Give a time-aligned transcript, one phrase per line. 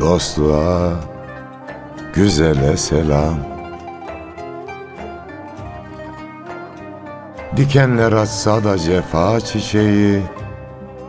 [0.00, 0.92] dostluğa,
[2.14, 3.34] güzele selam.
[7.56, 10.22] Dikenler açsa da cefa çiçeği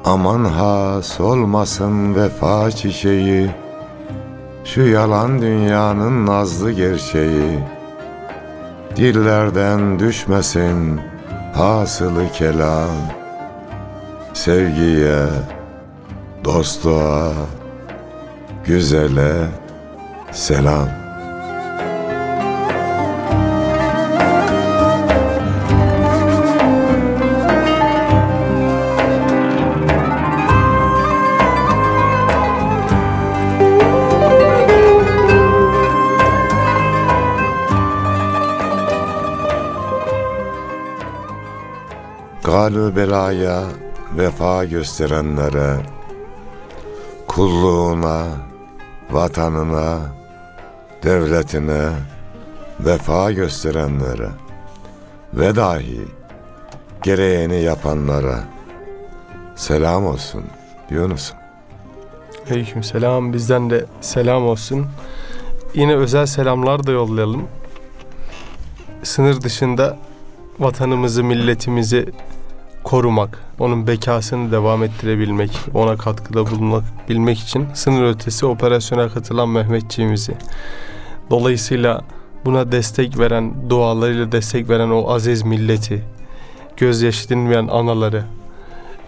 [0.06, 3.50] Aman ha solmasın vefa çiçeği.
[4.64, 7.59] Şu yalan dünyanın nazlı gerçeği.
[8.95, 11.02] Dillerden düşmesin
[11.53, 12.95] hasılı kelam.
[14.33, 15.26] Sevgiye,
[16.44, 17.31] dostluğa,
[18.72, 19.47] güzele
[20.31, 20.89] selam.
[42.44, 43.64] Galü belaya
[44.17, 45.77] vefa gösterenlere,
[47.27, 48.51] kulluğuna,
[49.11, 49.99] vatanına,
[51.04, 51.89] devletine
[52.80, 54.30] vefa gösterenlere
[55.33, 56.02] ve dahi
[57.04, 58.44] gereğini yapanlara
[59.55, 60.44] selam olsun
[60.89, 61.38] Yunus'um.
[62.52, 63.33] Aleyküm selam.
[63.33, 64.88] Bizden de selam olsun.
[65.73, 67.48] Yine özel selamlar da yollayalım.
[69.04, 69.98] Sınır dışında
[70.60, 72.05] vatanımızı, milletimizi
[72.83, 80.33] korumak, onun bekasını devam ettirebilmek, ona katkıda bulunmak bilmek için sınır ötesi operasyona katılan Mehmetçiğimizi
[81.30, 82.02] dolayısıyla
[82.45, 86.03] buna destek veren, dualarıyla destek veren o aziz milleti,
[86.77, 88.23] gözyaşı dinmeyen anaları,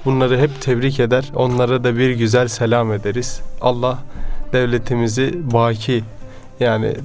[0.06, 3.42] bunları hep tebrik eder, onlara da bir güzel selam ederiz.
[3.62, 4.00] Allah
[4.54, 6.04] devletimizi baki,
[6.60, 6.96] yani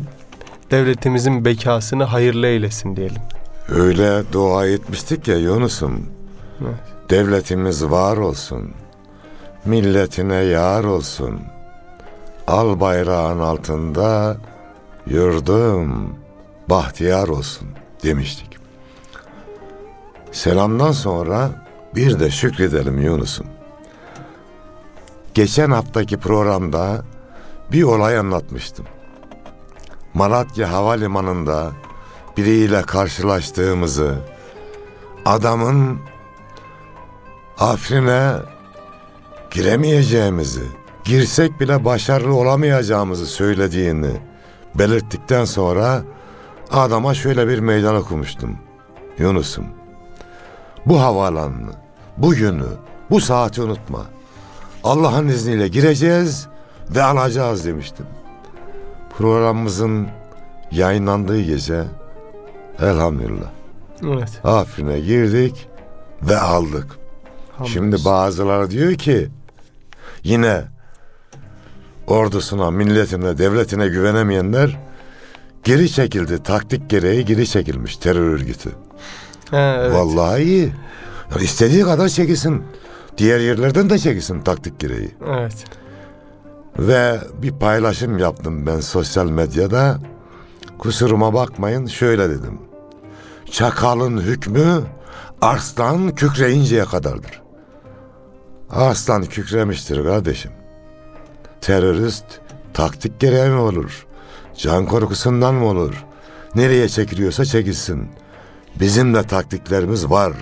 [0.71, 3.23] devletimizin bekasını hayırlı eylesin diyelim.
[3.69, 6.18] Öyle dua etmiştik ya Yunus'um.
[7.11, 8.71] Devletimiz var olsun.
[9.65, 11.41] Milletine yar olsun.
[12.47, 14.37] Al bayrağın altında
[15.07, 16.15] yurdum
[16.71, 17.69] bahtiyar olsun
[18.03, 18.57] demiştik.
[20.33, 21.51] Selamdan sonra
[21.95, 23.47] bir de şükredelim Yunus'um.
[25.35, 27.05] Geçen haftaki programda
[27.73, 28.87] bir olay anlatmıştım.
[30.15, 31.71] Malatya Havalimanı'nda
[32.37, 34.15] biriyle karşılaştığımızı,
[35.25, 35.99] adamın
[37.59, 38.33] Afrin'e
[39.51, 40.65] giremeyeceğimizi,
[41.05, 44.11] girsek bile başarılı olamayacağımızı söylediğini
[44.75, 46.03] belirttikten sonra
[46.71, 48.59] adama şöyle bir meydan okumuştum.
[49.19, 49.65] Yunus'um,
[50.87, 51.73] bu havaalanını,
[52.17, 52.67] bu günü,
[53.11, 54.07] bu saati unutma.
[54.85, 56.49] Allah'ın izniyle gireceğiz
[56.91, 58.07] ve alacağız demiştim.
[59.19, 60.09] Programımızın
[60.71, 61.85] yayınlandığı gece
[62.81, 63.51] elhamdülillah
[64.03, 64.41] Evet.
[64.45, 65.69] Afrin'e girdik
[66.23, 66.99] ve aldık.
[67.67, 69.29] Şimdi bazıları diyor ki
[70.23, 70.65] yine
[72.07, 74.79] ordusuna, milletine, devletine güvenemeyenler
[75.65, 76.43] geri çekildi.
[76.43, 78.71] Taktik gereği geri çekilmiş terör örgütü.
[79.51, 79.95] Ha, evet.
[79.95, 80.73] Vallahi iyi.
[81.31, 82.63] Yani istediği kadar çekilsin.
[83.19, 85.15] Diğer yerlerden de çekilsin taktik gereği.
[85.29, 85.65] Evet.
[86.79, 89.99] Ve bir paylaşım yaptım ben sosyal medyada.
[90.79, 92.59] Kusuruma bakmayın şöyle dedim.
[93.51, 94.83] Çakalın hükmü
[95.41, 97.43] arslan kükreyinceye kadardır.
[98.71, 100.51] Arslan kükremiştir kardeşim.
[101.61, 102.25] Terörist
[102.75, 104.07] taktik gereği mi olur?
[104.57, 106.05] Can korkusundan mı olur?
[106.55, 108.11] Nereye çekiliyorsa çekilsin.
[108.81, 110.33] Bizim de taktiklerimiz var.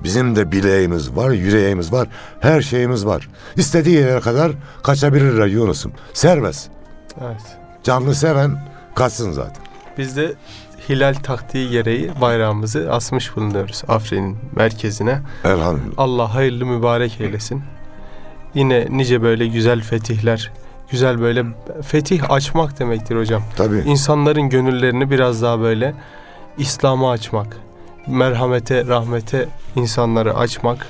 [0.00, 2.08] Bizim de bileğimiz var, yüreğimiz var,
[2.40, 3.28] her şeyimiz var.
[3.56, 4.52] İstediği yere kadar
[4.82, 5.92] kaçabilirler Yunus'um.
[6.12, 6.68] Serbest.
[7.20, 7.42] Evet.
[7.82, 9.62] Canlı seven kaçsın zaten.
[9.98, 10.34] Biz de
[10.90, 15.18] hilal taktiği gereği bayrağımızı asmış bulunuyoruz Afrin'in merkezine.
[15.44, 15.94] Elhamdülillah.
[15.96, 17.62] Allah hayırlı mübarek eylesin.
[18.54, 20.52] Yine nice böyle güzel fetihler,
[20.90, 21.44] güzel böyle
[21.82, 23.42] fetih açmak demektir hocam.
[23.56, 23.78] Tabii.
[23.78, 25.94] İnsanların gönüllerini biraz daha böyle
[26.58, 27.56] İslam'a açmak,
[28.06, 30.86] merhamete, rahmete insanları açmak.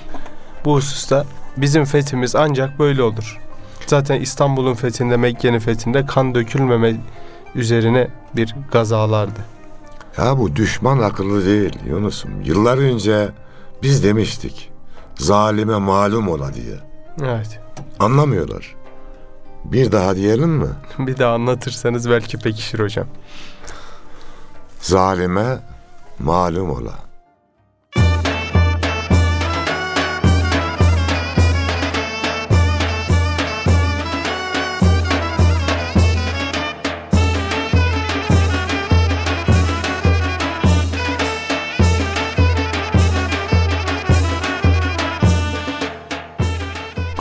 [0.64, 1.24] Bu hususta
[1.56, 3.40] bizim fethimiz ancak böyle olur.
[3.86, 6.94] Zaten İstanbul'un fethinde, Mekke'nin fethinde kan dökülmeme
[7.54, 9.40] üzerine bir gazalardı.
[10.18, 12.40] Ya bu düşman akıllı değil Yunus'um.
[12.42, 13.28] Yıllar önce
[13.82, 14.70] biz demiştik.
[15.18, 16.76] Zalime malum ola diye.
[17.22, 17.60] Evet.
[17.98, 18.76] Anlamıyorlar.
[19.64, 20.68] Bir daha diyelim mi?
[20.98, 23.06] Bir daha anlatırsanız belki pekişir hocam.
[24.80, 25.58] Zalime
[26.18, 26.94] malum ola.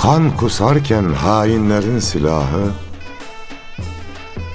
[0.10, 2.72] Kan kusarken hainlerin silahı,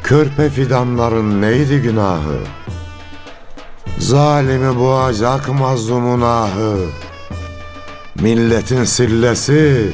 [0.03, 2.39] Körpe fidanların neydi günahı?
[3.99, 6.77] Zalimi boğacak mazlumun ahı.
[8.21, 9.93] Milletin sillesi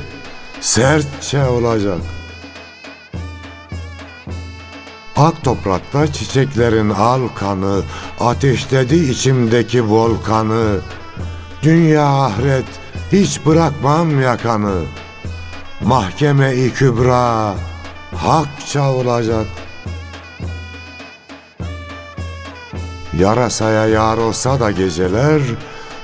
[0.61, 2.01] sertçe olacak.
[5.17, 7.83] Ak toprakta çiçeklerin al kanı,
[8.21, 10.81] ateşledi içimdeki volkanı.
[11.63, 12.67] Dünya ahiret
[13.13, 14.75] hiç bırakmam yakanı.
[15.81, 17.55] Mahkeme-i kübra
[18.17, 19.47] hakça olacak.
[23.19, 25.43] Yarasaya yar olsa da geceler,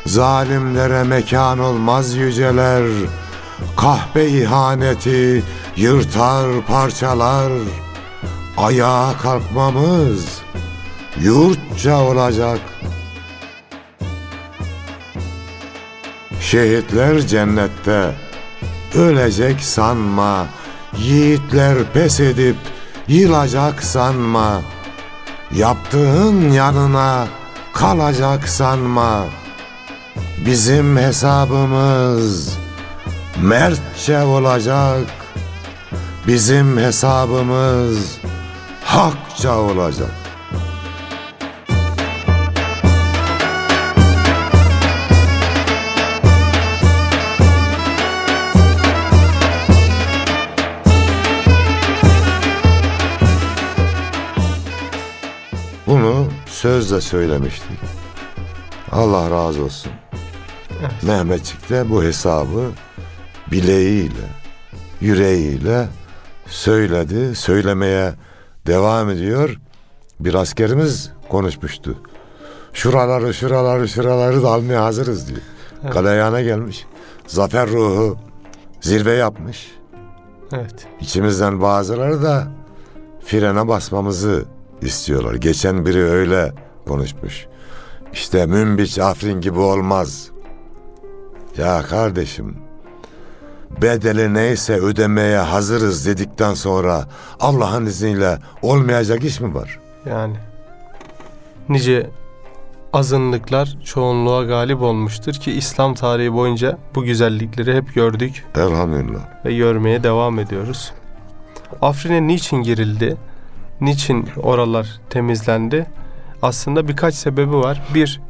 [0.06, 2.84] Zalimlere mekan olmaz yüceler.
[3.76, 5.44] Kahpe ihaneti
[5.76, 7.52] yırtar parçalar.
[8.56, 10.38] Ayağa kalkmamız
[11.20, 12.60] yurtça olacak.
[16.40, 18.14] Şehitler cennette,
[18.96, 20.46] ölecek sanma.
[20.98, 22.56] Yiğitler pes edip
[23.08, 24.60] yılacak sanma.
[25.54, 27.26] Yaptığın yanına
[27.72, 29.24] kalacak sanma.
[30.46, 32.58] Bizim hesabımız
[33.42, 35.06] mertçe olacak.
[36.26, 38.18] Bizim hesabımız
[38.84, 40.25] hakça olacak.
[56.56, 57.78] Sözle söylemiştik.
[58.92, 59.92] Allah razı olsun.
[60.80, 61.02] Evet.
[61.02, 62.70] Mehmetçik de bu hesabı
[63.52, 64.28] bileğiyle,
[65.00, 65.88] yüreğiyle
[66.46, 68.14] söyledi, söylemeye
[68.66, 69.58] devam ediyor.
[70.20, 71.98] Bir askerimiz konuşmuştu.
[72.72, 75.40] Şuraları, şuraları, şuraları da almaya hazırız diyor.
[75.82, 75.92] Evet.
[75.92, 76.86] Galeyana gelmiş.
[77.26, 78.18] Zafer ruhu
[78.80, 79.70] zirve yapmış.
[80.52, 80.86] Evet.
[81.00, 82.48] İçimizden bazıları da
[83.24, 84.44] frene basmamızı
[84.82, 85.34] istiyorlar.
[85.34, 86.52] Geçen biri öyle
[86.88, 87.46] konuşmuş.
[88.12, 90.30] İşte Münbiç Afrin gibi olmaz.
[91.58, 92.56] Ya kardeşim
[93.82, 97.08] bedeli neyse ödemeye hazırız dedikten sonra
[97.40, 99.78] Allah'ın izniyle olmayacak iş mi var?
[100.10, 100.36] Yani
[101.68, 102.10] nice
[102.92, 109.44] azınlıklar çoğunluğa galip olmuştur ki İslam tarihi boyunca bu güzellikleri hep gördük Elhamdülillah.
[109.44, 110.92] ve görmeye devam ediyoruz.
[111.82, 113.16] Afrin'e niçin girildi?
[113.80, 115.86] Niçin oralar temizlendi?
[116.42, 117.82] Aslında birkaç sebebi var.
[117.94, 118.20] Bir,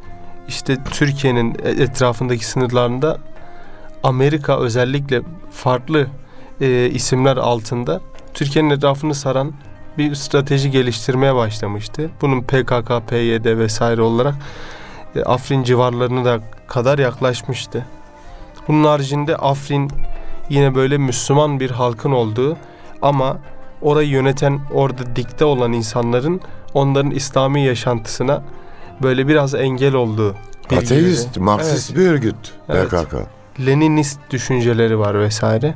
[0.48, 3.18] işte Türkiye'nin etrafındaki sınırlarında
[4.02, 6.06] Amerika özellikle farklı
[6.60, 8.00] e, isimler altında
[8.34, 9.52] Türkiye'nin etrafını saran
[9.98, 12.10] bir strateji geliştirmeye başlamıştı.
[12.20, 14.34] Bunun PKK, PYD vesaire olarak
[15.16, 17.86] e, Afrin civarlarına da kadar yaklaşmıştı.
[18.68, 19.90] Bunun haricinde Afrin
[20.48, 22.56] yine böyle Müslüman bir halkın olduğu
[23.02, 23.38] ama
[23.87, 26.40] orayı yöneten orada dikte olan insanların
[26.75, 28.43] onların İslami yaşantısına
[29.02, 30.35] böyle biraz engel olduğu
[30.71, 30.85] bilgileri.
[30.85, 32.37] Ateist, Marksist bir örgüt
[32.69, 32.90] Evet.
[32.90, 33.14] PKK.
[33.66, 35.75] Leninist düşünceleri var vesaire.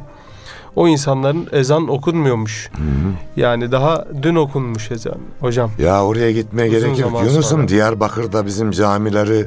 [0.77, 2.71] O insanların ezan okunmuyormuş.
[2.77, 3.13] Hı hı.
[3.37, 5.71] Yani daha dün okunmuş ezan hocam.
[5.79, 7.23] Ya oraya gitmeye Uzun gerek yok.
[7.25, 7.69] Yunus'um.
[7.69, 9.47] Diyarbakır'da bizim camileri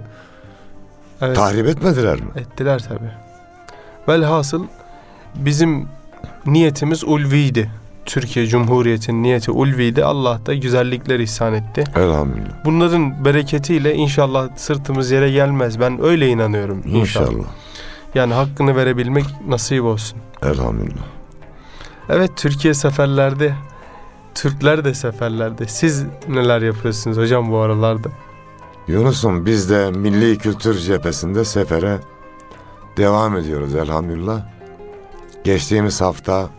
[1.21, 1.35] Evet.
[1.35, 2.27] tahrip etmediler mi?
[2.35, 3.11] Ettiler tabi.
[4.07, 4.65] Velhasıl
[5.35, 5.87] bizim
[6.45, 7.69] niyetimiz ulviydi.
[8.05, 10.05] Türkiye Cumhuriyeti'nin niyeti ulviydi.
[10.05, 11.83] Allah da güzellikler ihsan etti.
[11.95, 12.65] Elhamdülillah.
[12.65, 15.79] Bunların bereketiyle inşallah sırtımız yere gelmez.
[15.79, 16.83] Ben öyle inanıyorum.
[16.85, 17.27] İnşallah.
[17.31, 17.47] İnşallah.
[18.15, 20.19] Yani hakkını verebilmek nasip olsun.
[20.41, 21.03] Elhamdülillah.
[22.09, 23.53] Evet Türkiye seferlerde,
[24.35, 25.67] Türkler de seferlerde.
[25.67, 28.09] Siz neler yapıyorsunuz hocam bu aralarda?
[28.87, 31.99] Yunus'um biz de milli kültür cephesinde sefere
[32.97, 34.41] devam ediyoruz elhamdülillah.
[35.43, 36.49] Geçtiğimiz hafta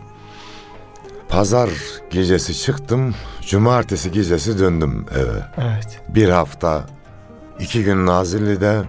[1.35, 1.69] Pazar
[2.09, 5.45] gecesi çıktım, cumartesi gecesi döndüm eve.
[5.57, 6.01] Evet.
[6.09, 6.85] Bir hafta,
[7.59, 8.81] iki gün Nazilli'de,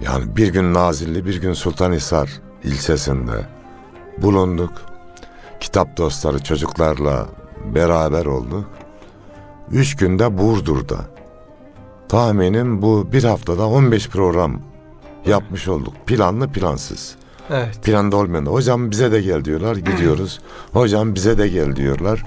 [0.00, 2.30] yani bir gün Nazilli, bir gün Sultanhisar
[2.64, 3.46] ilçesinde
[4.18, 4.72] bulunduk.
[5.60, 7.26] Kitap dostları çocuklarla
[7.74, 8.70] beraber olduk.
[9.70, 10.98] Üç günde Burdur'da.
[12.08, 14.60] Tahminim bu bir haftada 15 program
[15.26, 15.94] yapmış olduk.
[16.06, 17.16] Planlı plansız.
[17.50, 17.82] Evet.
[17.82, 18.46] Planda olmayan.
[18.46, 19.76] Hocam bize de gel diyorlar.
[19.76, 20.40] Gidiyoruz.
[20.72, 22.24] Hocam bize de gel diyorlar.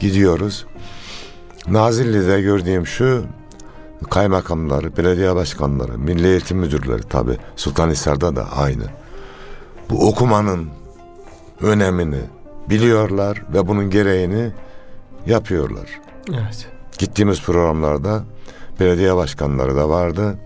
[0.00, 0.66] Gidiyoruz.
[1.68, 3.24] Nazilli'de gördüğüm şu
[4.10, 8.84] kaymakamları, belediye başkanları, milli eğitim müdürleri tabi Sultanhisar'da da aynı.
[9.90, 10.68] Bu okumanın
[11.60, 12.20] önemini
[12.70, 14.52] biliyorlar ve bunun gereğini
[15.26, 16.00] yapıyorlar.
[16.30, 16.68] Evet.
[16.98, 18.24] Gittiğimiz programlarda
[18.80, 20.38] belediye başkanları da vardı,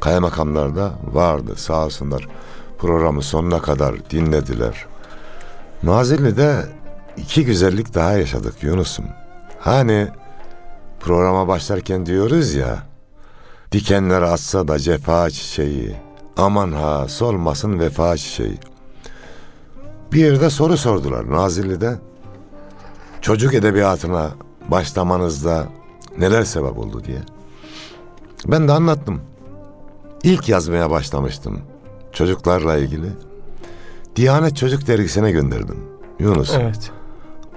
[0.00, 2.28] kaymakamlar da vardı sağ olsunlar.
[2.80, 4.86] Programı sonuna kadar dinlediler.
[5.82, 6.66] Nazilli'de
[7.16, 9.04] iki güzellik daha yaşadık Yunus'um.
[9.58, 10.08] Hani
[11.00, 12.78] programa başlarken diyoruz ya,
[13.72, 15.96] dikenler atsa da cefa çiçeği,
[16.36, 18.58] aman ha solmasın vefa çiçeği.
[20.12, 21.98] Bir yerde soru sordular Nazilli'de.
[23.20, 24.30] Çocuk edebiyatına
[24.68, 25.66] başlamanızda
[26.18, 27.20] neler sebep oldu diye.
[28.46, 29.20] Ben de anlattım.
[30.22, 31.69] İlk yazmaya başlamıştım
[32.12, 33.06] çocuklarla ilgili.
[34.16, 35.76] Diyanet Çocuk Dergisi'ne gönderdim.
[36.18, 36.54] Yunus.
[36.60, 36.90] Evet.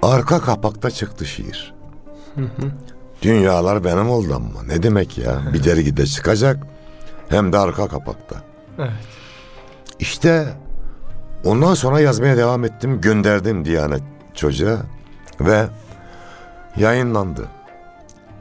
[0.02, 1.74] Arka kapakta çıktı şiir.
[3.22, 5.42] Dünyalar benim oldu ama ne demek ya?
[5.52, 6.66] Bir dergide çıkacak
[7.28, 8.36] hem de arka kapakta.
[8.78, 8.90] Evet.
[9.98, 10.46] İşte
[11.44, 13.00] ondan sonra yazmaya devam ettim.
[13.00, 14.02] Gönderdim Diyanet
[14.34, 14.78] Çocuğa
[15.40, 15.66] ve
[16.76, 17.48] yayınlandı.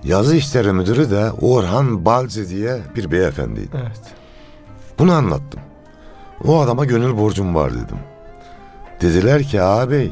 [0.03, 3.77] Yazı işleri müdürü de Orhan Balcı diye bir beyefendiydi.
[3.82, 4.01] Evet.
[5.00, 5.62] Bunu anlattım.
[6.46, 7.98] O adama gönül borcum var dedim.
[9.02, 10.12] Dediler ki ağabey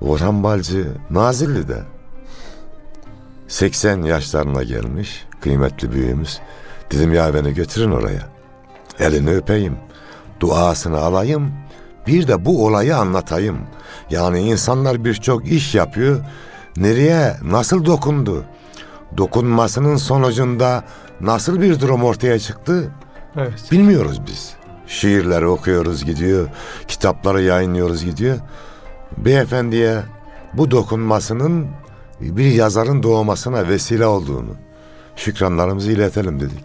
[0.00, 1.82] Orhan Balcı Nazilli'de
[3.48, 6.40] 80 yaşlarına gelmiş kıymetli büyüğümüz.
[6.90, 8.28] Dedim ya beni götürün oraya.
[8.98, 9.76] Elini öpeyim.
[10.40, 11.52] Duasını alayım.
[12.06, 13.58] Bir de bu olayı anlatayım.
[14.10, 16.20] Yani insanlar birçok iş yapıyor.
[16.76, 18.44] Nereye, nasıl dokundu?
[19.16, 20.84] Dokunmasının sonucunda
[21.20, 22.90] nasıl bir durum ortaya çıktı?
[23.36, 23.68] Evet.
[23.72, 24.61] Bilmiyoruz biz.
[24.92, 26.48] Şiirleri okuyoruz gidiyor,
[26.88, 28.38] kitapları yayınlıyoruz gidiyor.
[29.16, 30.02] Beyefendiye
[30.54, 31.66] bu dokunmasının
[32.20, 34.50] bir yazarın doğmasına vesile olduğunu
[35.16, 36.64] şükranlarımızı iletelim dedik.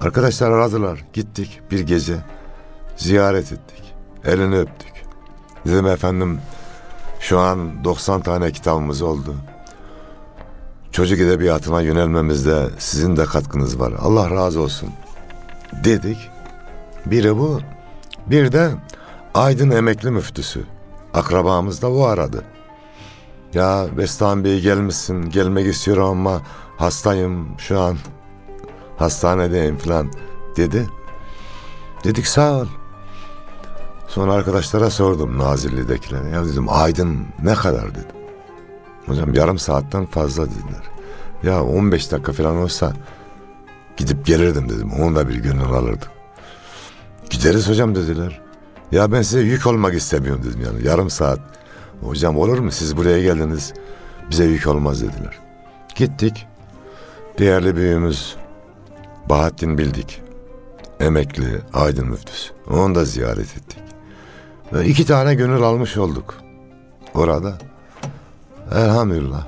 [0.00, 2.16] Arkadaşlar aradılar, gittik bir gece
[2.96, 4.92] ziyaret ettik, elini öptük.
[5.66, 6.38] Dedim efendim
[7.20, 9.34] şu an 90 tane kitabımız oldu.
[10.92, 13.92] Çocuk edebiyatına yönelmemizde sizin de katkınız var.
[14.00, 14.88] Allah razı olsun
[15.84, 16.33] dedik.
[17.06, 17.60] Biri bu.
[18.26, 18.70] Bir de
[19.34, 20.64] Aydın emekli müftüsü.
[21.14, 22.44] Akrabamız da o aradı.
[23.54, 26.42] Ya Bestan Bey gelmişsin gelmek istiyorum ama
[26.76, 27.96] hastayım şu an
[28.96, 30.10] hastanedeyim falan
[30.56, 30.88] dedi.
[32.04, 32.66] Dedik sağ ol.
[34.08, 36.28] Sonra arkadaşlara sordum Nazilli'dekilere.
[36.28, 38.16] Ya dedim Aydın ne kadar dedim.
[39.06, 40.82] Hocam yarım saatten fazla dediler.
[41.42, 42.92] Ya 15 dakika falan olsa
[43.96, 44.92] Gidip gelirdim dedim.
[44.92, 46.08] Onu da bir gönül alırdım.
[47.30, 48.40] Gideriz hocam dediler.
[48.92, 50.86] Ya ben size yük olmak istemiyorum dedim yani.
[50.86, 51.40] Yarım saat.
[52.00, 53.72] Hocam olur mu siz buraya geldiniz.
[54.30, 55.38] Bize yük olmaz dediler.
[55.94, 56.46] Gittik.
[57.38, 58.36] Değerli büyüğümüz
[59.28, 60.22] Bahattin Bildik.
[61.00, 62.52] Emekli Aydın Müftüsü.
[62.70, 63.78] Onu da ziyaret ettik.
[64.72, 66.34] Ve iki tane gönül almış olduk.
[67.14, 67.58] Orada.
[68.74, 69.46] Elhamdülillah.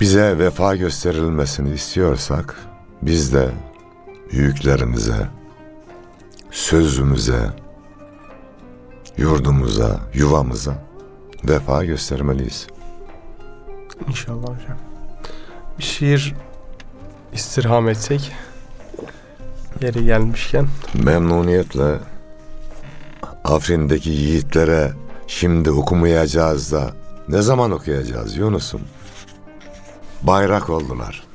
[0.00, 2.56] Bize vefa gösterilmesini istiyorsak
[3.02, 3.50] biz de
[4.32, 5.28] büyüklerimize,
[6.56, 7.50] sözümüze,
[9.16, 10.74] yurdumuza, yuvamıza
[11.44, 12.66] vefa göstermeliyiz.
[14.08, 14.78] İnşallah hocam.
[15.78, 16.34] Bir şiir
[17.32, 18.32] istirham etsek
[19.80, 20.68] yeri gelmişken.
[20.94, 21.98] Memnuniyetle
[23.44, 24.92] Afrin'deki yiğitlere
[25.26, 26.90] şimdi okumayacağız da
[27.28, 28.80] ne zaman okuyacağız Yunus'um?
[30.22, 31.25] Bayrak oldular.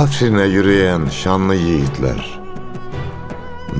[0.00, 2.40] Afrin'e yürüyen şanlı yiğitler.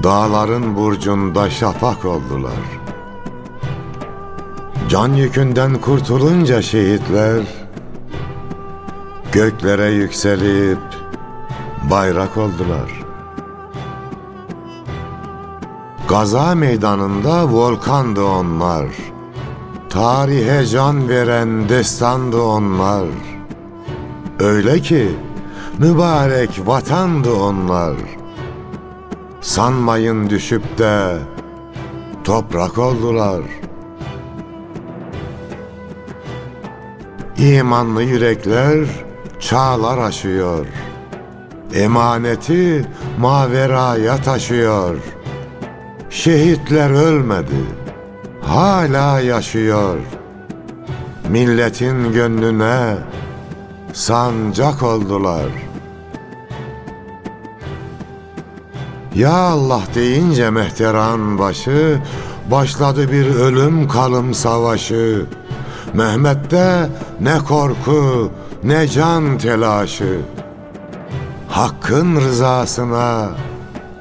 [0.02, 2.80] Dağların burcunda şafak oldular.
[4.88, 7.40] Can yükünden kurtulunca şehitler
[9.32, 10.78] Göklere yükselip
[11.90, 13.04] bayrak oldular.
[16.08, 18.86] Gaza meydanında volkandı onlar.
[19.90, 23.06] Tarihe can veren destandı onlar.
[24.40, 25.08] Öyle ki
[25.80, 27.96] mübarek vatandı onlar.
[29.40, 31.18] Sanmayın düşüp de
[32.24, 33.42] toprak oldular.
[37.38, 38.86] İmanlı yürekler
[39.40, 40.66] çağlar aşıyor.
[41.74, 42.84] Emaneti
[43.18, 44.96] maveraya taşıyor.
[46.10, 47.64] Şehitler ölmedi,
[48.42, 49.98] hala yaşıyor.
[51.28, 52.96] Milletin gönlüne
[53.92, 55.69] sancak oldular.
[59.14, 62.02] Ya Allah deyince mehteran başı,
[62.50, 65.26] başladı bir ölüm kalım savaşı.
[65.94, 66.88] Mehmet'te
[67.20, 68.30] ne korku,
[68.64, 70.20] ne can telaşı.
[71.48, 73.30] Hakkın rızasına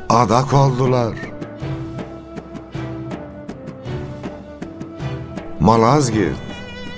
[0.09, 1.13] adak oldular.
[5.59, 6.37] Malazgirt,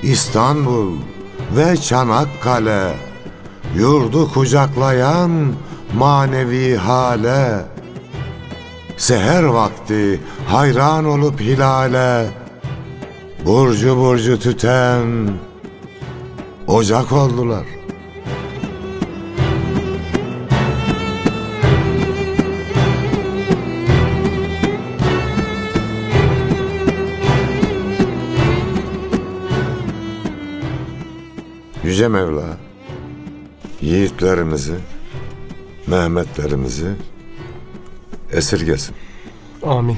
[0.04, 0.92] İstanbul
[1.58, 2.94] ve Çanakkale
[3.76, 5.32] yurdu kucaklayan
[5.98, 7.71] manevi hale
[9.02, 12.30] seher vakti hayran olup hilale
[13.46, 15.30] burcu burcu tüten
[16.68, 17.66] ocak oldular.
[31.84, 32.58] Yüce Mevla
[33.82, 34.76] yiğitlerimizi,
[35.88, 36.96] Mehmetlerimizi
[38.34, 38.96] esirgesin.
[39.64, 39.98] Amin.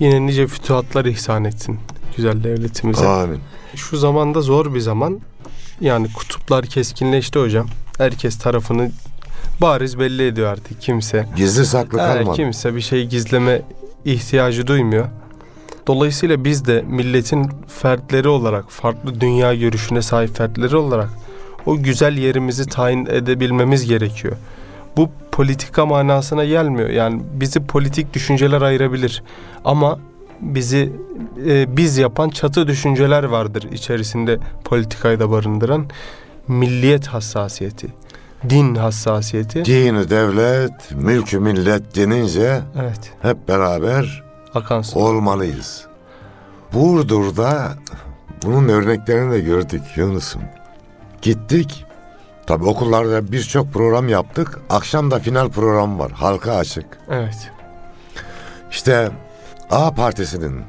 [0.00, 1.78] Yine nice fütuhatlar ihsan etsin
[2.16, 3.06] güzel devletimize.
[3.08, 3.40] Amin.
[3.74, 5.20] Şu zamanda zor bir zaman.
[5.80, 7.66] Yani kutuplar keskinleşti hocam.
[7.98, 8.90] Herkes tarafını
[9.60, 11.26] bariz belli ediyor artık kimse.
[11.36, 12.36] Gizli saklı kalmadı.
[12.36, 13.62] kimse bir şey gizleme
[14.04, 15.08] ihtiyacı duymuyor.
[15.86, 21.08] Dolayısıyla biz de milletin fertleri olarak, farklı dünya görüşüne sahip fertleri olarak
[21.66, 24.36] o güzel yerimizi tayin edebilmemiz gerekiyor.
[24.96, 26.88] Bu politika manasına gelmiyor.
[26.88, 29.22] Yani bizi politik düşünceler ayırabilir.
[29.64, 29.98] Ama
[30.40, 30.92] bizi
[31.46, 35.86] e, biz yapan çatı düşünceler vardır içerisinde politikayı da barındıran.
[36.48, 37.86] Milliyet hassasiyeti,
[38.50, 39.64] din hassasiyeti.
[39.64, 44.22] Dini devlet, mülkü millet denince Evet, hep beraber
[44.54, 44.98] akan su.
[44.98, 45.86] olmalıyız.
[46.72, 47.72] Burdur'da
[48.44, 50.42] bunun örneklerini de gördük Yunus'um.
[51.22, 51.84] Gittik.
[52.46, 54.60] Tabii okullarda birçok program yaptık.
[54.70, 56.12] Akşam da final program var.
[56.12, 56.86] Halka açık.
[57.10, 57.50] Evet.
[58.70, 59.10] İşte
[59.70, 60.62] A partisinin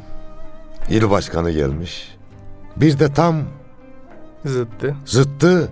[0.89, 2.15] il başkanı gelmiş.
[2.75, 3.43] Bir de tam
[4.45, 4.95] Zıttı.
[5.05, 5.69] zıttı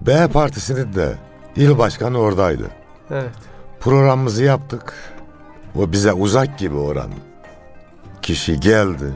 [0.00, 1.14] B partisinin de
[1.56, 2.70] il başkanı oradaydı.
[3.10, 3.30] Evet.
[3.80, 4.94] Programımızı yaptık.
[5.78, 7.10] O bize uzak gibi oran.
[8.22, 9.12] Kişi geldi.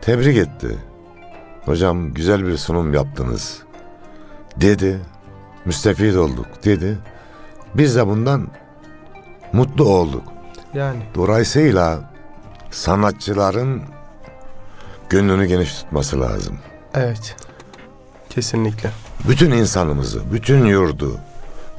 [0.00, 0.78] Tebrik etti.
[1.64, 3.58] Hocam güzel bir sunum yaptınız.
[4.56, 5.00] Dedi.
[5.66, 6.98] Müstefid olduk dedi.
[7.74, 8.48] Biz de bundan
[9.52, 10.22] mutlu olduk.
[10.74, 12.10] Yani Dolayısıyla
[12.70, 13.82] sanatçıların
[15.10, 16.58] gönlünü geniş tutması lazım.
[16.94, 17.36] evet.
[18.30, 18.90] Kesinlikle.
[19.28, 21.16] Bütün insanımızı, bütün yurdu,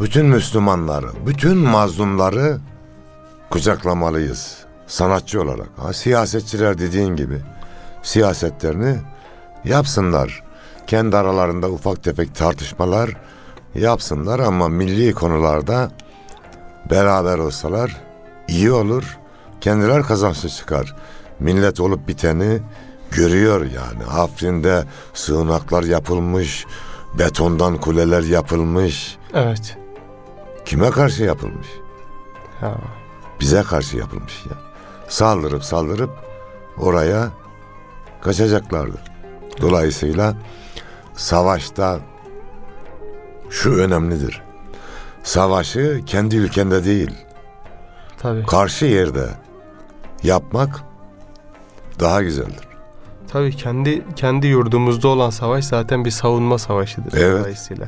[0.01, 2.57] bütün Müslümanları, bütün mazlumları
[3.49, 4.57] kucaklamalıyız.
[4.87, 5.67] Sanatçı olarak.
[5.77, 7.41] Ha, siyasetçiler dediğin gibi
[8.03, 8.97] siyasetlerini
[9.63, 10.43] yapsınlar.
[10.87, 13.09] Kendi aralarında ufak tefek tartışmalar
[13.75, 15.91] yapsınlar ama milli konularda
[16.89, 18.01] beraber olsalar
[18.47, 19.17] iyi olur.
[19.61, 20.95] Kendiler kazançlı çıkar.
[21.39, 22.59] Millet olup biteni
[23.11, 24.05] görüyor yani.
[24.11, 26.65] Afrin'de sığınaklar yapılmış,
[27.19, 29.17] betondan kuleler yapılmış.
[29.33, 29.77] Evet.
[30.65, 31.67] Kime karşı yapılmış?
[32.61, 32.75] Ya.
[33.39, 34.57] Bize karşı yapılmış ya.
[35.07, 36.09] Saldırıp saldırıp
[36.77, 37.29] oraya
[38.21, 38.97] kaçacaklardı.
[39.61, 40.33] Dolayısıyla
[41.15, 41.99] savaşta
[43.49, 44.41] şu önemlidir.
[45.23, 47.11] Savaşı kendi ülkende değil,
[48.17, 48.45] Tabii.
[48.45, 49.29] karşı yerde
[50.23, 50.83] yapmak
[51.99, 52.67] daha güzeldir.
[53.31, 57.39] Tabii kendi kendi yurdumuzda olan savaş zaten bir savunma savaşıdır Evet.
[57.39, 57.87] dolayısıyla.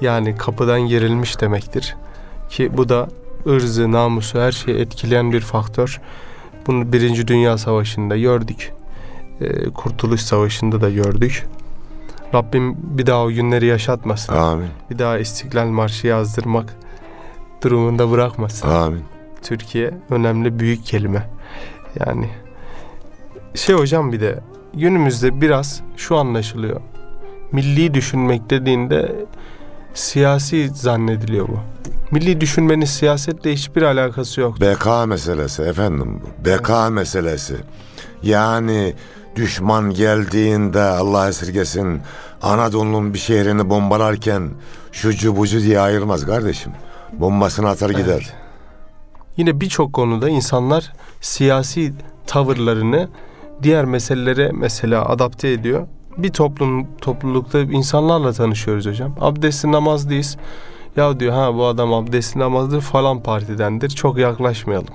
[0.00, 1.96] Yani kapıdan girilmiş demektir.
[2.50, 3.08] Ki bu da
[3.46, 6.00] ırzı, namusu her şeyi etkileyen bir faktör.
[6.66, 8.72] Bunu Birinci Dünya Savaşı'nda gördük.
[9.40, 11.46] Ee, Kurtuluş Savaşı'nda da gördük.
[12.34, 14.32] Rabbim bir daha o günleri yaşatmasın.
[14.32, 14.68] Amin.
[14.90, 16.76] Bir daha İstiklal Marşı yazdırmak
[17.62, 18.68] durumunda bırakmasın.
[18.68, 19.04] Amin.
[19.42, 21.30] Türkiye önemli büyük kelime.
[22.06, 22.28] Yani
[23.54, 24.40] şey hocam bir de
[24.74, 26.80] günümüzde biraz şu anlaşılıyor.
[27.52, 29.14] Milli düşünmek dediğinde
[29.94, 31.58] siyasi zannediliyor bu.
[32.10, 34.60] Milli düşünmenin siyasetle hiçbir alakası yok.
[34.60, 36.44] BK meselesi efendim bu.
[36.48, 37.56] BK meselesi.
[38.22, 38.94] Yani
[39.36, 42.00] düşman geldiğinde Allah esirgesin
[42.42, 44.50] Anadolu'nun bir şehrini bombalarken
[44.92, 46.72] şucu bucu diye ayırmaz kardeşim.
[47.12, 48.34] Bombasını atar gider.
[49.36, 51.92] Yine birçok konuda insanlar siyasi
[52.26, 53.08] tavırlarını
[53.62, 55.86] diğer meselelere mesela adapte ediyor.
[56.18, 59.14] Bir toplum toplulukta insanlarla tanışıyoruz hocam.
[59.20, 60.36] Abdestli namazlıyız.
[60.96, 63.90] Ya diyor ha bu adam abdestli namazdır falan partidendir.
[63.90, 64.94] Çok yaklaşmayalım.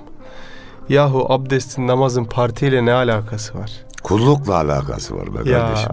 [0.88, 3.70] Yahu abdestin namazın partiyle ne alakası var?
[4.02, 5.90] Kullukla alakası var be Ya kardeşim.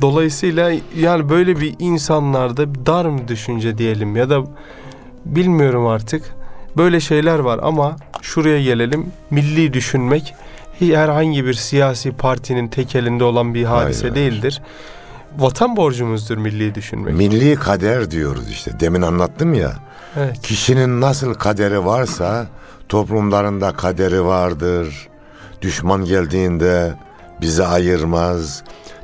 [0.00, 4.40] dolayısıyla yani böyle bir insanlarda dar mı düşünce diyelim ya da
[5.24, 6.34] bilmiyorum artık.
[6.76, 9.06] Böyle şeyler var ama şuraya gelelim.
[9.30, 10.34] Milli düşünmek
[10.78, 14.32] herhangi bir siyasi partinin tek elinde olan bir hadise Hayır, hayır.
[14.32, 14.62] değildir.
[15.38, 17.14] Vatan borcumuzdur milli düşünmek.
[17.14, 18.80] Milli kader diyoruz işte.
[18.80, 19.72] Demin anlattım ya.
[20.16, 20.40] evet.
[20.42, 22.46] Kişinin nasıl kaderi varsa
[22.88, 25.08] toplumlarında kaderi vardır.
[25.62, 26.94] Düşman geldiğinde
[27.40, 28.62] bizi ayırmaz.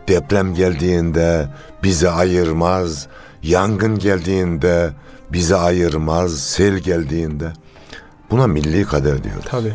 [0.09, 1.49] Deprem geldiğinde
[1.83, 3.07] bizi ayırmaz.
[3.43, 4.91] Yangın geldiğinde
[5.33, 6.39] bizi ayırmaz.
[6.39, 7.53] Sel geldiğinde.
[8.31, 9.45] Buna milli kader diyoruz.
[9.45, 9.73] Tabii.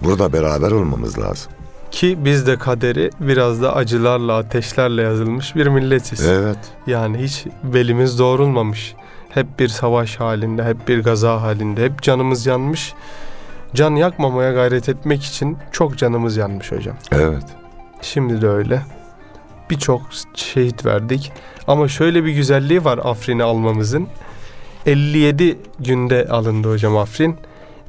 [0.00, 1.52] Burada beraber olmamız lazım.
[1.90, 6.26] Ki biz de kaderi biraz da acılarla, ateşlerle yazılmış bir milletiz.
[6.26, 6.58] Evet.
[6.86, 8.94] Yani hiç belimiz doğrulmamış.
[9.28, 12.94] Hep bir savaş halinde, hep bir gaza halinde, hep canımız yanmış.
[13.74, 16.96] Can yakmamaya gayret etmek için çok canımız yanmış hocam.
[17.12, 17.44] Evet.
[18.02, 18.82] Şimdi de öyle.
[19.70, 20.02] Birçok
[20.34, 21.32] şehit verdik.
[21.66, 24.08] Ama şöyle bir güzelliği var Afrin'i almamızın.
[24.86, 27.36] 57 günde alındı hocam Afrin.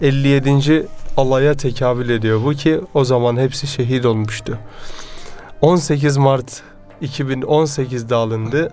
[0.02, 0.88] 57.
[1.17, 4.58] alaya tekabül ediyor bu ki o zaman hepsi şehit olmuştu.
[5.62, 6.63] 18 Mart
[7.02, 8.72] 2018'de alındı.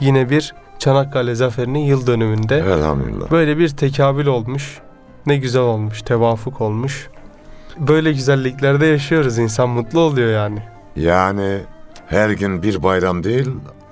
[0.00, 2.56] Yine bir Çanakkale Zaferi'nin yıl dönümünde.
[2.58, 3.30] Elhamdülillah.
[3.30, 4.78] Böyle bir tekabül olmuş.
[5.26, 7.08] Ne güzel olmuş, tevafuk olmuş.
[7.78, 9.38] Böyle güzelliklerde yaşıyoruz.
[9.38, 10.62] İnsan mutlu oluyor yani.
[10.96, 11.60] Yani
[12.06, 13.50] her gün bir bayram değil,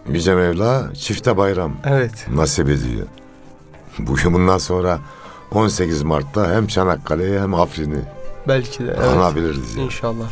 [0.08, 2.26] Yüce Mevla çifte bayram Evet.
[2.34, 3.06] nasip ediyor.
[3.98, 4.98] Bugün bundan sonra
[5.52, 7.98] 18 Mart'ta hem Çanakkale'yi hem Afrin'i
[8.48, 8.94] Belki de.
[8.96, 9.08] Evet.
[9.08, 9.76] anabiliriz.
[9.76, 9.84] yani.
[9.84, 10.26] İnşallah.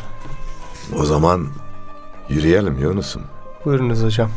[0.99, 1.47] O zaman
[2.29, 3.21] yürüyelim Yunus'um.
[3.65, 4.29] Buyurunuz hocam.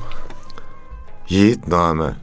[1.28, 2.14] Yiğit name.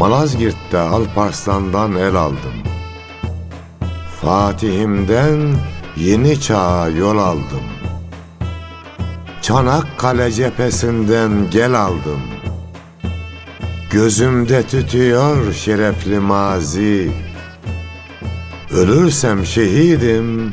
[0.00, 2.54] Malazgirt'te Alparslan'dan el aldım.
[4.20, 5.56] Fatih'imden
[5.96, 7.66] yeni çağa yol aldım.
[9.42, 12.20] Çanakkale cephesinden gel aldım.
[13.90, 17.12] Gözümde tütüyor şerefli mazi.
[18.70, 20.52] Ölürsem şehidim,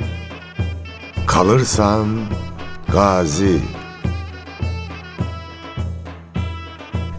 [1.28, 2.08] kalırsam
[2.94, 3.62] gazi.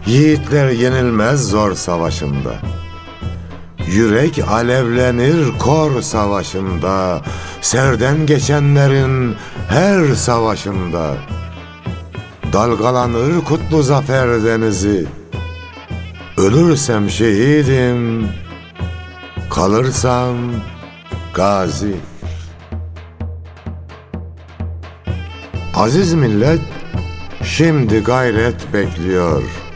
[0.09, 2.53] Yiğitler yenilmez zor savaşında.
[3.87, 7.21] Yürek alevlenir kor savaşında.
[7.61, 9.35] Serden geçenlerin
[9.69, 11.13] her savaşında.
[12.53, 15.05] Dalgalanır kutlu zafer denizi.
[16.37, 18.27] Ölürsem şehidim,
[19.49, 20.37] kalırsam
[21.33, 21.95] gazi.
[25.75, 26.61] Aziz millet
[27.43, 29.68] şimdi gayret bekliyor.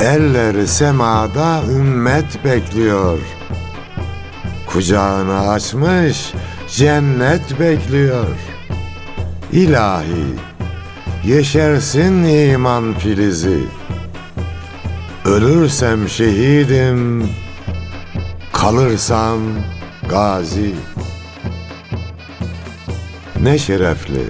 [0.00, 3.18] Elleri semada ümmet bekliyor.
[4.66, 6.32] Kucağını açmış
[6.68, 8.36] cennet bekliyor.
[9.52, 10.26] İlahi
[11.24, 13.58] yeşersin iman filizi.
[15.24, 17.28] Ölürsem şehidim,
[18.52, 19.40] kalırsam
[20.08, 20.74] gazi.
[23.42, 24.24] Ne şerefli,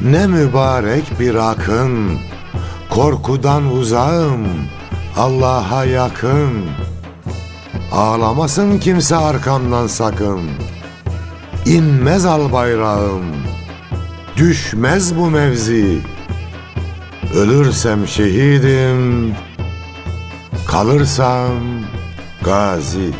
[0.00, 2.18] ne mübarek bir akın,
[2.90, 4.46] korkudan uzağım,
[5.18, 6.66] Allah'a yakın.
[7.92, 10.40] Ağlamasın kimse arkamdan sakın.
[11.66, 13.24] İnmez al bayrağım,
[14.36, 15.98] düşmez bu mevzi.
[17.34, 19.34] Ölürsem şehidim,
[20.66, 21.58] kalırsam
[22.44, 23.10] gazi.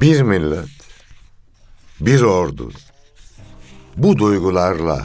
[0.00, 0.68] Bir millet,
[2.00, 2.70] bir ordu
[3.96, 5.02] bu duygularla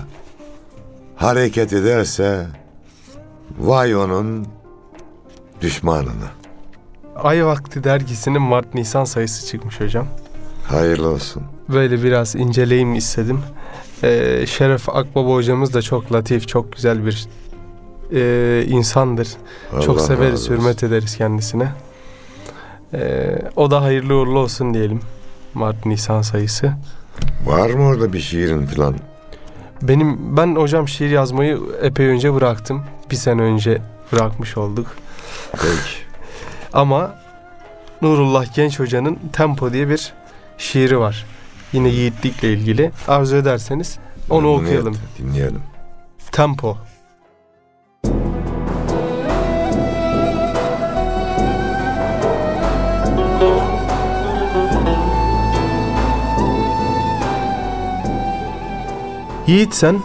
[1.16, 2.48] hareket ederse
[3.60, 4.48] vay onun
[5.62, 6.32] düşmanına.
[7.16, 10.08] Ay Vakti dergisinin Mart Nisan sayısı çıkmış hocam.
[10.64, 11.44] Hayırlı olsun.
[11.70, 13.42] Böyle biraz inceleyeyim istedim.
[14.04, 17.28] Ee, Şeref Akbaba hocamız da çok latif, çok güzel bir
[18.14, 19.28] e, insandır.
[19.86, 20.56] Çok Allah severiz, razı olsun.
[20.56, 21.72] hürmet ederiz kendisine.
[22.94, 25.00] E, o da hayırlı uğurlu olsun diyelim.
[25.54, 26.74] Mart Nisan sayısı.
[27.46, 28.96] Var mı orada bir şiirin falan?
[29.82, 32.84] Benim ben hocam şiir yazmayı epey önce bıraktım.
[33.12, 34.88] Bir sene önce bırakmış olduk.
[35.52, 35.68] Peki.
[36.74, 37.16] Ama
[38.02, 40.14] Nurullah Genç Hoca'nın Tempo diye bir
[40.58, 41.26] şiiri var.
[41.74, 42.92] Yine yiğitlikle ilgili.
[43.08, 44.98] Arzu ederseniz onu Memnuniyetle okuyalım.
[45.18, 45.62] Dinleyelim.
[46.32, 46.78] Tempo.
[59.48, 60.00] Yiğit sen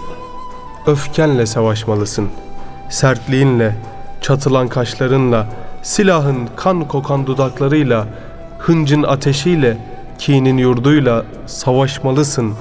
[0.86, 2.28] öfkenle savaşmalısın.
[2.90, 3.74] Sertliğinle,
[4.20, 5.46] çatılan kaşlarınla,
[5.82, 8.06] silahın kan kokan dudaklarıyla,
[8.58, 9.78] hıncın ateşiyle,
[10.18, 12.54] kinin yurduyla savaşmalısın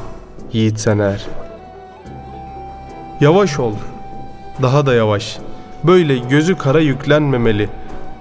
[0.54, 1.26] yiğit eğer.
[3.22, 3.74] Yavaş ol.
[4.62, 5.38] Daha da yavaş.
[5.84, 7.70] Böyle gözü kara yüklenmemeli.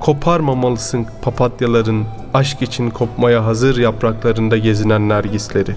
[0.01, 5.77] Koparmamalısın papatyaların aşk için kopmaya hazır yapraklarında gezinen nergisleri.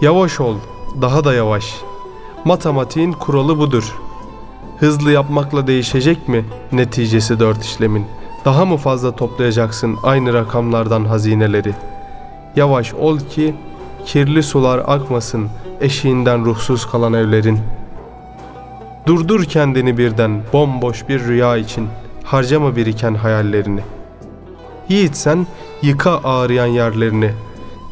[0.00, 0.56] Yavaş ol.
[1.02, 1.74] Daha da yavaş.
[2.44, 3.94] Matematiğin kuralı budur.
[4.78, 8.06] Hızlı yapmakla değişecek mi neticesi dört işlemin?
[8.44, 11.74] Daha mı fazla toplayacaksın aynı rakamlardan hazineleri?
[12.56, 13.54] Yavaş ol ki
[14.06, 15.48] kirli sular akmasın
[15.80, 17.58] eşiğinden ruhsuz kalan evlerin.
[19.06, 21.88] Durdur kendini birden bomboş bir rüya için,
[22.24, 23.80] harcama biriken hayallerini.
[24.88, 25.46] Yiğit sen
[25.82, 27.32] yıka ağrıyan yerlerini,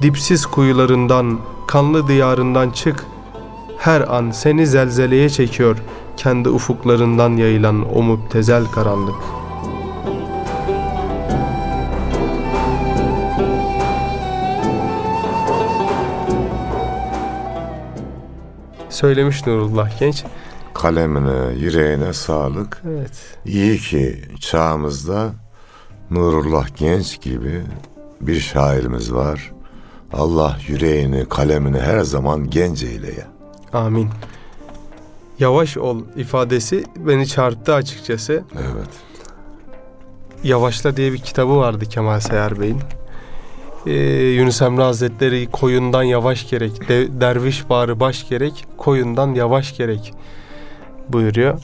[0.03, 3.07] dipsiz kuyularından, kanlı diyarından çık.
[3.78, 5.76] Her an seni zelzeleye çekiyor
[6.16, 9.14] kendi ufuklarından yayılan o müptezel karanlık.
[18.88, 20.24] Söylemiş Nurullah Genç.
[20.74, 22.83] Kalemine, yüreğine sağlık.
[22.88, 23.38] Evet.
[23.44, 25.31] İyi ki çağımızda
[26.11, 27.62] Nurullah Genç gibi
[28.20, 29.58] bir şairimiz var.
[30.12, 33.27] Allah yüreğini, kalemini her zaman genç eyleye.
[33.73, 34.09] Amin.
[35.38, 38.42] Yavaş ol ifadesi beni çarptı açıkçası.
[38.55, 38.88] Evet.
[40.44, 42.81] Yavaşla diye bir kitabı vardı Kemal Sayar Bey'in.
[43.87, 43.92] Ee,
[44.29, 50.14] Yunus Emre Hazretleri koyundan yavaş gerek, de- derviş bağrı baş gerek, koyundan yavaş gerek
[51.09, 51.61] buyuruyor.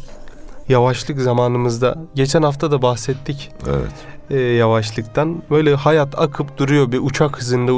[0.68, 3.92] Yavaşlık zamanımızda, geçen hafta da bahsettik Evet.
[4.30, 5.42] e, yavaşlıktan.
[5.50, 7.72] Böyle hayat akıp duruyor bir uçak hızında.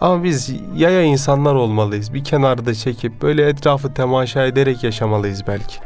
[0.00, 2.14] Ama biz yaya insanlar olmalıyız.
[2.14, 5.76] Bir kenarda çekip böyle etrafı temaşa ederek yaşamalıyız belki.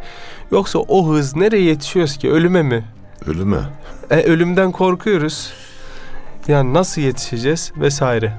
[0.51, 2.31] Yoksa o hız nereye yetişiyoruz ki?
[2.31, 2.85] Ölüme mi?
[3.27, 3.61] Ölüme.
[4.11, 5.53] E, ölümden korkuyoruz.
[6.49, 8.33] Yani nasıl yetişeceğiz vesaire.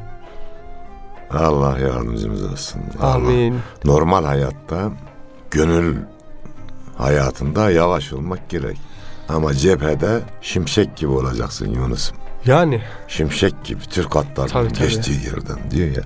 [1.31, 2.81] Allah yardımcımız olsun.
[3.01, 3.13] Allah.
[3.13, 3.59] Amin.
[3.86, 4.91] Normal hayatta,
[5.51, 5.97] gönül
[6.97, 8.77] hayatında yavaş olmak gerek.
[9.29, 12.17] Ama cephede şimşek gibi olacaksın Yunus'um.
[12.45, 14.88] Yani Şimşek gibi Türk atlarının Tabii, tabii.
[14.88, 16.03] geçtiği yerden diyor ya.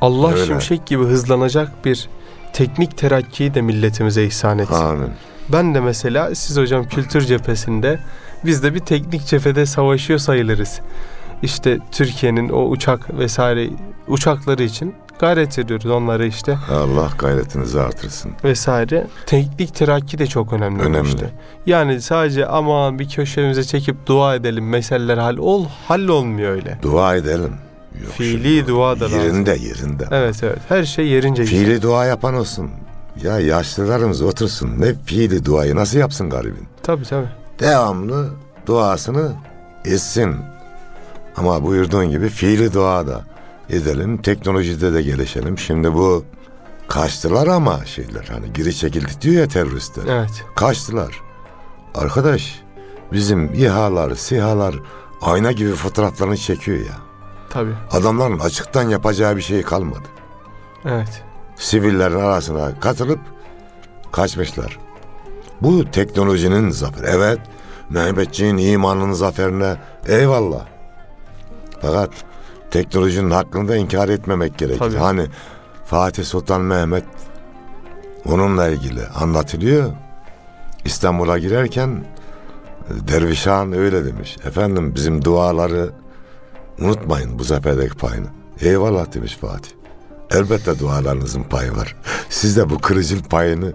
[0.00, 0.46] Allah Öyle.
[0.46, 2.08] şimşek gibi hızlanacak bir
[2.52, 4.74] teknik terakkiyi de milletimize ihsan etsin.
[4.74, 5.10] Amin.
[5.48, 7.98] Ben de mesela siz hocam kültür cephesinde
[8.44, 10.80] biz de bir teknik cephede savaşıyor sayılırız.
[11.42, 13.68] İşte Türkiye'nin o uçak vesaire
[14.08, 18.30] uçakları için gayret ediyoruz onları işte Allah gayretinizi artırsın.
[18.44, 19.06] vesaire.
[19.26, 20.82] Teknik terakki de çok önemli.
[20.82, 21.08] Önemli.
[21.08, 21.30] Işte.
[21.66, 26.78] Yani sadece aman bir köşemize çekip dua edelim meseleler hal ol hallolmuyor öyle.
[26.82, 27.54] Dua edelim.
[28.04, 28.66] Yok Fiili şimdi.
[28.68, 29.18] dua da lazım.
[29.20, 30.04] Yerinde yerinde.
[30.10, 31.44] Evet evet her şey yerince.
[31.44, 32.70] Fiili dua yapan olsun.
[33.22, 34.70] Ya yaşlılarımız otursun.
[34.78, 36.66] Ne fiili duayı nasıl yapsın garibin?
[36.82, 37.28] Tabii tabii.
[37.60, 38.28] Devamlı
[38.66, 39.32] duasını
[39.84, 40.36] etsin.
[41.36, 43.20] Ama buyurduğun gibi fiili dua da
[43.72, 44.22] edelim.
[44.22, 45.58] Teknolojide de gelişelim.
[45.58, 46.24] Şimdi bu
[46.88, 50.04] kaçtılar ama şeyler hani geri çekildi diyor ya teröristler.
[50.06, 50.44] Evet.
[50.56, 51.20] Kaçtılar.
[51.94, 52.60] Arkadaş
[53.12, 54.74] bizim İHA'lar, SİHA'lar
[55.22, 56.96] ayna gibi fotoğraflarını çekiyor ya.
[57.50, 57.74] Tabii.
[57.90, 60.08] Adamların açıktan yapacağı bir şey kalmadı.
[60.84, 61.22] Evet.
[61.56, 63.20] Sivillerin arasına katılıp
[64.12, 64.78] kaçmışlar.
[65.60, 67.06] Bu teknolojinin zaferi.
[67.06, 67.38] Evet,
[67.90, 70.66] Mehmetçiğin imanının zaferine eyvallah.
[71.82, 72.10] Fakat
[72.72, 74.78] teknolojinin hakkını da inkar etmemek gerekir.
[74.78, 74.96] Tabii.
[74.96, 75.26] Hani
[75.84, 77.04] Fatih Sultan Mehmet
[78.26, 79.90] onunla ilgili anlatılıyor.
[80.84, 82.04] İstanbul'a girerken
[82.90, 84.36] Derviş Han öyle demiş.
[84.44, 85.90] Efendim bizim duaları
[86.80, 88.26] unutmayın bu zaferdeki payını.
[88.60, 89.70] Eyvallah demiş Fatih.
[90.30, 91.96] Elbette dualarınızın payı var.
[92.28, 93.72] Siz de bu kırıcıl payını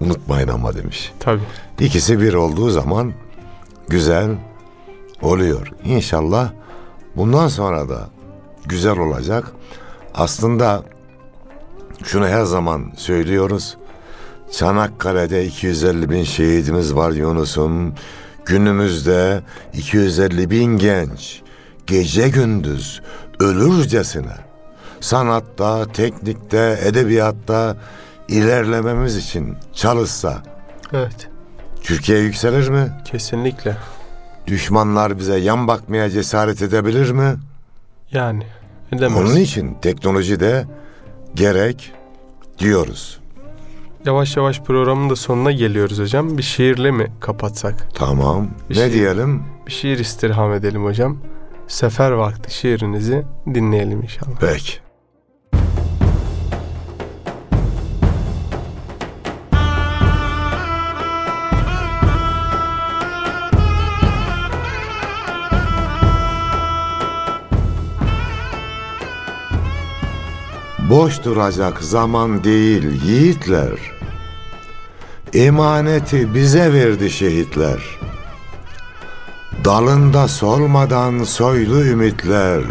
[0.00, 1.12] unutmayın ama demiş.
[1.20, 1.42] Tabii.
[1.80, 3.12] İkisi bir olduğu zaman
[3.88, 4.30] güzel
[5.22, 5.72] oluyor.
[5.84, 6.52] İnşallah
[7.16, 8.15] bundan sonra da
[8.68, 9.52] güzel olacak.
[10.14, 10.82] Aslında
[12.04, 13.76] şunu her zaman söylüyoruz.
[14.52, 17.94] Çanakkale'de 250 bin şehidimiz var Yunus'um.
[18.46, 21.42] Günümüzde 250 bin genç
[21.86, 23.02] gece gündüz
[23.40, 24.36] ölürcesine
[25.00, 27.76] sanatta, teknikte, edebiyatta
[28.28, 30.42] ilerlememiz için çalışsa
[30.92, 31.28] Evet.
[31.82, 32.92] Türkiye yükselir mi?
[33.04, 33.76] Kesinlikle.
[34.46, 37.36] Düşmanlar bize yan bakmaya cesaret edebilir mi?
[38.12, 38.46] Yani
[38.92, 39.20] edemez.
[39.20, 40.64] Onun için teknoloji de
[41.34, 41.92] gerek
[42.58, 43.20] diyoruz.
[44.04, 46.38] Yavaş yavaş programın da sonuna geliyoruz hocam.
[46.38, 47.88] Bir şiirle mi kapatsak?
[47.94, 48.48] Tamam.
[48.70, 49.42] Bir ne şey- diyelim?
[49.66, 51.18] Bir şiir istirham edelim hocam.
[51.68, 53.22] Sefer vakti şiirinizi
[53.54, 54.36] dinleyelim inşallah.
[54.40, 54.72] Peki.
[70.90, 73.78] Boş duracak zaman değil yiğitler.
[75.34, 77.82] Emaneti bize verdi şehitler.
[79.64, 82.62] Dalında solmadan soylu ümitler.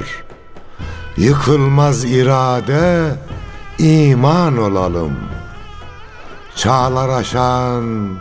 [1.18, 3.16] Yıkılmaz irade,
[3.80, 5.14] iman olalım.
[6.56, 8.18] Çağlar aşan,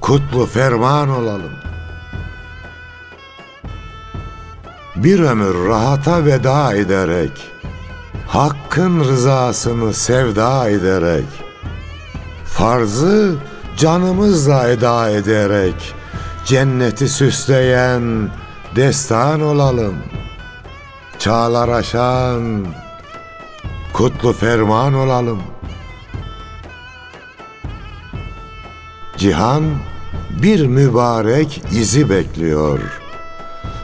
[0.00, 1.52] kutlu ferman olalım.
[4.96, 7.32] Bir ömür rahata veda ederek,
[8.28, 11.26] Hakkın rızasını sevda ederek,
[12.44, 13.34] Farzı
[13.76, 15.94] canımızla eda ederek,
[16.44, 18.30] Cenneti süsleyen
[18.76, 19.94] destan olalım.
[21.18, 22.66] Çağlar aşan,
[23.92, 25.42] kutlu ferman olalım.
[29.16, 29.64] Cihan
[30.42, 32.80] bir mübarek izi bekliyor.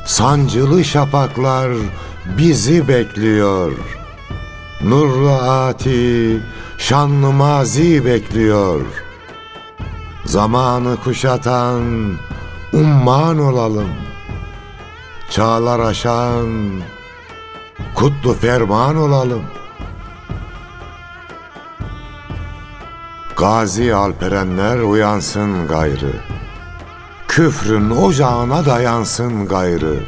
[0.07, 1.70] Sancılı şafaklar
[2.38, 3.72] bizi bekliyor.
[4.84, 6.40] Nurlu ati,
[6.78, 8.80] şanlı mazi bekliyor.
[10.24, 11.82] Zamanı kuşatan
[12.72, 13.88] umman olalım.
[15.30, 16.80] Çağlar aşan,
[17.94, 19.42] kutlu ferman olalım.
[23.36, 26.12] Gazi alperenler uyansın gayrı.
[27.28, 30.00] Küfrün ocağına dayansın gayrı.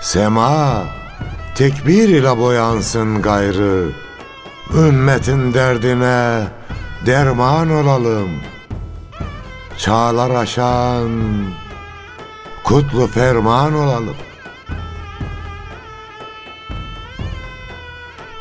[0.00, 0.84] Sema
[1.54, 3.90] tekbir ile boyansın gayrı.
[4.74, 6.46] Ümmetin derdine
[7.06, 8.30] derman olalım.
[9.78, 11.10] Çağlar aşan,
[12.64, 14.16] kutlu ferman olalım.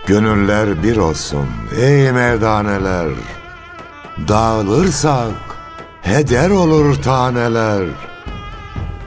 [0.08, 1.47] Gönüller bir olsun
[1.80, 3.10] ey merdaneler.
[4.28, 5.32] Dağılırsak
[6.02, 7.88] heder olur taneler.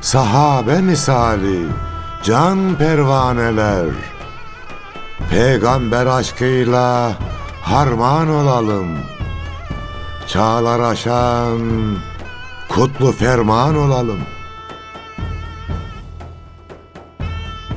[0.01, 1.66] Sahabe misali
[2.26, 3.86] can pervaneler.
[5.30, 7.12] Peygamber aşkıyla
[7.62, 8.98] harman olalım.
[10.26, 11.60] Çağlar aşan
[12.68, 14.20] kutlu ferman olalım.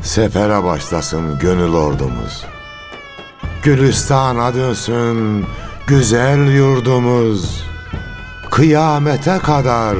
[0.02, 2.46] Sefere başlasın gönül ordumuz.
[3.64, 5.46] Gülistana dönsün
[5.88, 7.64] güzel yurdumuz.
[8.52, 9.96] Kıyamete kadar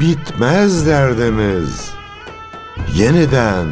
[0.00, 1.94] bitmez derdimiz.
[2.94, 3.66] Yeniden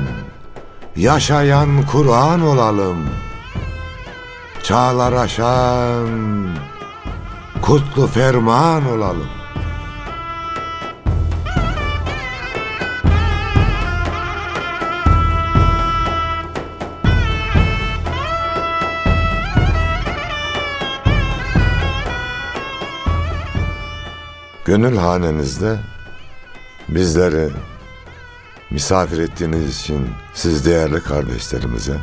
[0.97, 3.09] yaşayan Kur'an olalım.
[4.63, 6.49] Çağlar aşan
[7.63, 9.29] kutlu ferman olalım.
[24.65, 25.79] Gönül hanenizde
[26.89, 27.51] bizleri
[28.73, 31.97] misafir ettiğiniz için siz değerli kardeşlerimize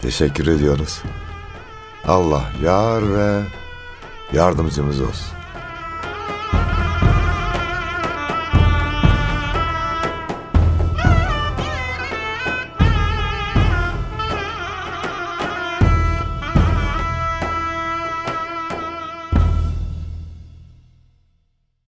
[0.00, 1.02] teşekkür ediyoruz.
[2.04, 3.42] Allah yar ve
[4.32, 5.39] yardımcımız olsun.